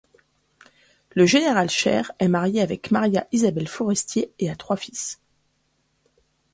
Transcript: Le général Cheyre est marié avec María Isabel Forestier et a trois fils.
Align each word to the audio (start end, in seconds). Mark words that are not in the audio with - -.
Le 1.11 1.27
général 1.27 1.69
Cheyre 1.69 2.11
est 2.17 2.27
marié 2.27 2.61
avec 2.63 2.89
María 2.89 3.27
Isabel 3.31 3.67
Forestier 3.67 4.33
et 4.39 4.49
a 4.49 4.55
trois 4.55 4.75
fils. 4.75 5.19